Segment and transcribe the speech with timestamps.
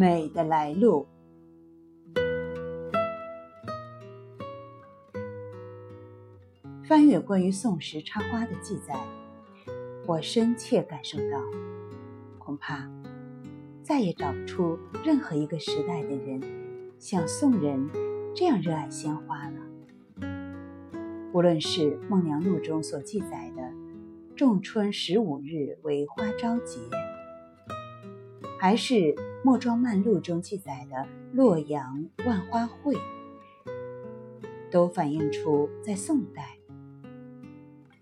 [0.00, 1.06] 美的来路。
[6.88, 8.98] 翻阅关于宋时插花的记载，
[10.06, 11.38] 我深切感受到，
[12.38, 12.90] 恐怕
[13.82, 16.40] 再也找不出任何一个时代的人
[16.98, 17.86] 像宋人
[18.34, 20.26] 这样热爱鲜花了。
[21.34, 23.70] 无论是《孟良录》中所记载的
[24.34, 26.80] 仲春十五日为花朝节，
[28.58, 28.94] 还是
[29.42, 32.94] 《墨庄漫录》中记载的洛阳万花会，
[34.70, 36.58] 都反映出在宋代。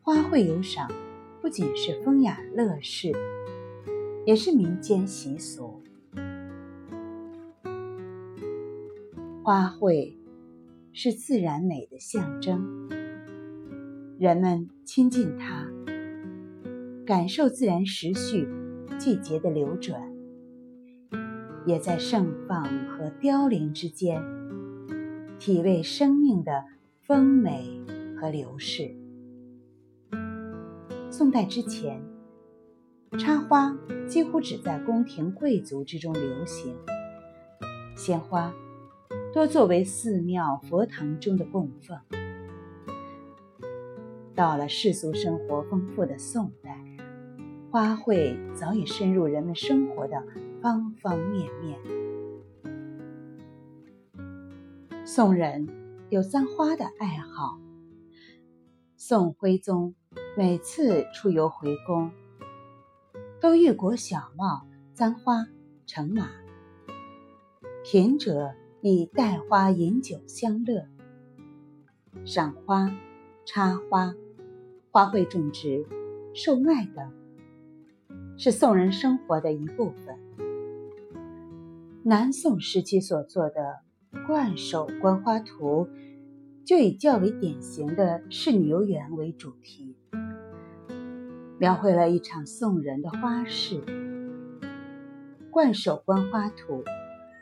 [0.00, 0.90] 花卉游赏
[1.42, 3.12] 不仅是风雅乐事，
[4.24, 5.82] 也是民间习俗。
[9.42, 10.16] 花卉
[10.94, 12.88] 是自然美的象征，
[14.18, 15.68] 人们亲近它，
[17.04, 18.48] 感受自然时序、
[18.98, 20.15] 季节的流转，
[21.66, 24.22] 也在盛放和凋零之间，
[25.36, 26.64] 体味生命的
[27.02, 27.68] 丰美
[28.16, 28.94] 和流逝。
[31.10, 32.00] 宋代之前，
[33.18, 36.76] 插花几乎只在宫廷贵族之中流行，
[37.96, 38.54] 鲜花
[39.34, 41.98] 多作为寺庙佛堂中的供奉。
[44.36, 46.78] 到了世俗生活丰富的宋代，
[47.72, 50.22] 花卉早已深入人们生活的
[50.66, 51.78] 方方面面。
[55.04, 55.68] 宋人
[56.10, 57.60] 有簪花的爱好，
[58.96, 59.94] 宋徽宗。
[60.36, 62.10] 每次出游回宫，
[63.40, 65.46] 都玉裹小帽、簪花
[65.86, 66.30] 乘马。
[67.84, 70.88] 贫者以带花饮酒相乐。
[72.24, 72.90] 赏花、
[73.44, 74.12] 插花、
[74.90, 75.86] 花卉种植、
[76.34, 77.12] 售卖等，
[78.36, 80.18] 是宋人生活的一部分。
[82.08, 83.80] 南宋时期所作的
[84.28, 85.86] 《冠首观花图》，
[86.64, 89.96] 就以较为典型的仕女游园为主题。
[91.58, 93.80] 描绘了一场宋人的花事，
[95.50, 96.84] 《冠首观花图》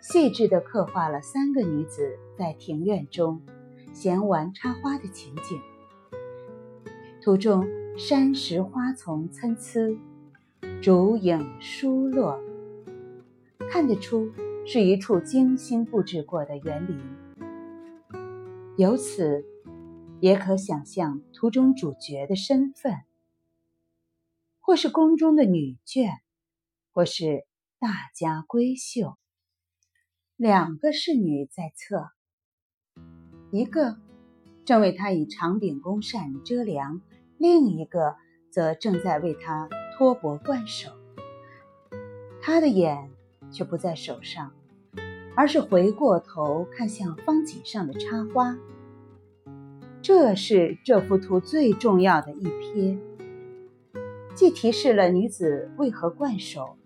[0.00, 3.42] 细致地刻画了三个女子在庭院中
[3.92, 5.60] 闲玩插花的情景。
[7.20, 7.66] 图中
[7.98, 10.00] 山石花丛参差，
[10.80, 12.40] 竹影疏落，
[13.70, 14.30] 看得出
[14.68, 16.98] 是一处精心布置过的园林。
[18.76, 19.44] 由此，
[20.20, 22.96] 也可想象图中主角的身份。
[24.58, 26.10] 或是宫中的女眷，
[26.90, 27.46] 或是
[27.78, 29.16] 大家闺秀。
[30.34, 32.10] 两个侍女在侧，
[33.52, 33.96] 一个
[34.64, 37.00] 正为他以长柄弓扇遮凉，
[37.38, 38.16] 另一个
[38.50, 40.90] 则正在为他托钵灌手。
[42.42, 43.08] 他的眼
[43.56, 44.52] 却不在手上，
[45.34, 48.54] 而是回过头看向方锦上的插花。
[50.02, 52.98] 这是这幅图最重要的一瞥。
[54.34, 56.76] 既提示了女子为何冠手，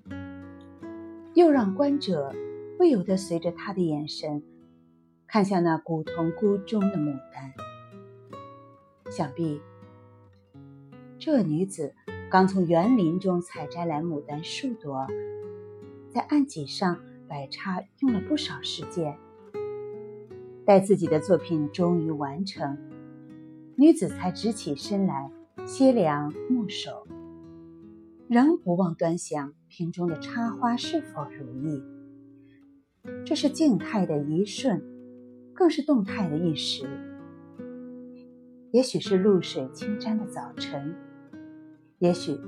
[1.35, 2.33] 又让观者
[2.79, 4.45] 不由得随着她的眼神
[5.27, 7.53] 看向那古铜箍中的牡丹。
[9.11, 9.61] 想必
[11.19, 11.93] 这女子
[12.31, 15.09] 刚从园林中采摘来牡丹数朵，
[16.13, 19.17] 在案几上摆插用了不少时间。
[20.67, 22.79] 待自己的作品终于完成，
[23.77, 25.31] 女子才直起身来
[25.67, 27.07] 歇凉沐手。
[28.29, 31.83] 仍不忘端详瓶中的插花是否如意。
[33.25, 34.83] 这是静态的一瞬，
[35.53, 36.87] 更是动态的一时。
[38.71, 40.95] 也许是露水轻沾的早晨，
[41.99, 42.39] 也许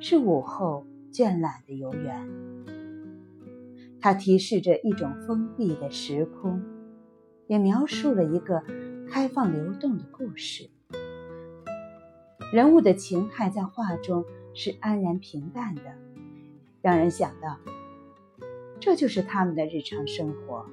[0.00, 2.28] 是午后倦懒的游园。
[4.06, 6.62] 它提示着一种封闭的时空，
[7.48, 8.62] 也描述了一个
[9.10, 10.70] 开放流动的故事。
[12.52, 14.24] 人物的情态在画中。
[14.54, 15.82] 是安然平淡的，
[16.80, 17.58] 让人想到，
[18.80, 20.64] 这就是他们的日常生活。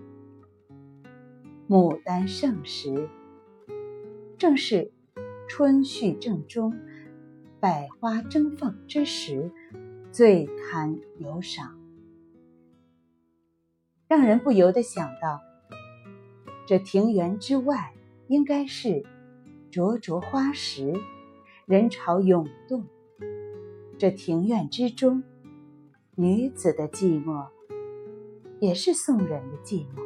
[1.68, 3.09] 牡丹盛时，
[4.38, 4.94] 正是
[5.50, 6.74] 春序正中、
[7.59, 9.51] 百花争放之时，
[10.13, 11.77] 最堪游赏，
[14.15, 15.42] 让人不由得想到，
[16.68, 17.95] 这庭园之外
[18.27, 19.04] 应该是
[19.71, 20.94] 灼灼花时，
[21.65, 22.86] 人潮涌动。
[23.98, 25.24] 这庭院之中，
[26.13, 27.48] 女子的寂寞，
[28.60, 30.04] 也是宋人的寂寞。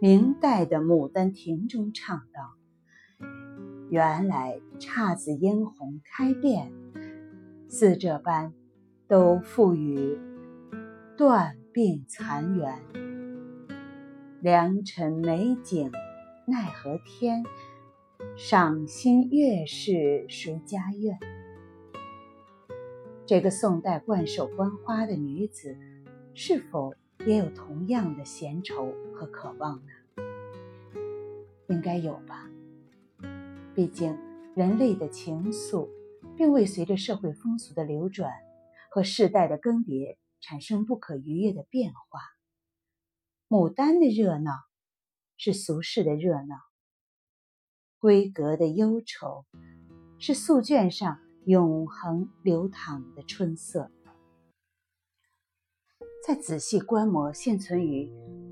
[0.00, 2.56] 明代的《牡丹亭》中唱道
[3.90, 6.72] ：“原来姹紫嫣红开遍，
[7.68, 8.52] 似这般
[9.06, 10.18] 都赋予
[11.16, 12.80] 断壁残垣。
[14.40, 15.92] 良辰美景
[16.46, 17.44] 奈何天，
[18.36, 21.18] 赏心悦事谁家院？
[23.26, 25.76] 这个宋代冠守关花的女子，
[26.34, 26.94] 是否
[27.26, 30.22] 也有同样的闲愁和渴望呢？
[31.68, 32.50] 应该有吧。
[33.74, 34.16] 毕竟，
[34.54, 35.88] 人类的情愫，
[36.36, 38.30] 并未随着社会风俗的流转
[38.94, 42.20] 和世代的更迭产生不可逾越的变化。
[43.48, 44.52] 牡丹的热闹，
[45.36, 46.54] 是俗世的热闹；
[48.00, 49.46] 闺阁的忧愁，
[50.20, 53.90] 是素卷上永恒流淌的春色。
[56.24, 58.08] 在仔细观摩现存于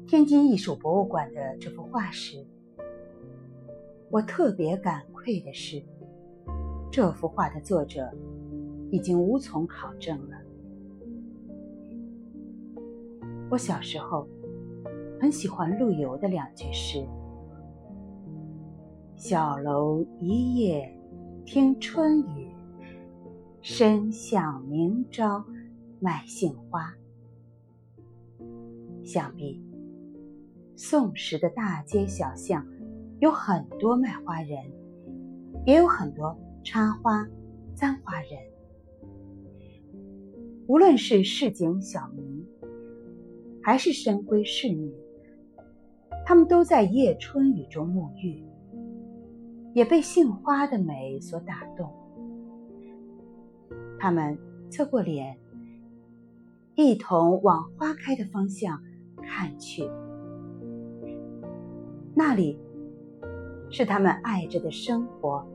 [0.09, 2.45] 天津艺术博物馆的这幅画时，
[4.11, 5.81] 我特别感愧的是，
[6.91, 8.13] 这幅画的作者
[8.93, 10.37] 已经无从考证了。
[13.51, 14.29] 我小时候
[15.19, 17.05] 很喜欢陆游的两句诗
[19.17, 20.95] ：“小楼一夜
[21.45, 22.55] 听春雨，
[23.63, 25.45] 深巷明朝
[25.99, 26.95] 卖杏花。”
[29.03, 29.61] 想必
[30.77, 32.65] 宋时的大街小巷。
[33.21, 34.59] 有很多卖花人，
[35.65, 37.25] 也有很多插花、
[37.73, 38.52] 簪花人。
[40.73, 42.47] 无论是市井小民，
[43.63, 44.91] 还是深闺仕女，
[46.25, 48.43] 他们都在夜春雨中沐浴，
[49.75, 51.93] 也被杏花的美所打动。
[53.99, 54.39] 他们
[54.71, 55.37] 侧过脸，
[56.75, 58.83] 一同往花开的方向
[59.23, 59.87] 看去，
[62.15, 62.59] 那里。
[63.69, 65.47] 是他们爱着的生活，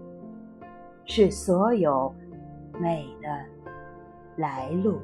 [1.06, 2.14] 是所有
[2.80, 3.46] 美的
[4.38, 5.02] 来路。